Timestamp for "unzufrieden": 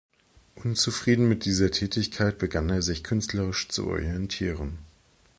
0.55-1.29